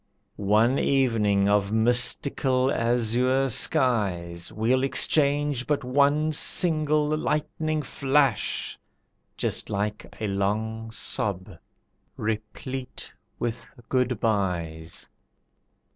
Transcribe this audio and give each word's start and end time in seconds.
One 0.37 0.79
evening 0.79 1.47
of 1.47 1.71
mystical 1.71 2.71
azure 2.73 3.47
skies, 3.49 4.51
We'll 4.51 4.81
exchange 4.83 5.67
but 5.67 5.83
one 5.83 6.31
single 6.31 7.05
lightning 7.05 7.83
flash, 7.83 8.79
Just 9.37 9.69
like 9.69 10.07
a 10.19 10.25
long 10.25 10.89
sob 10.89 11.51
replete 12.17 13.11
with 13.37 13.59
good 13.89 14.19
byes. 14.19 15.07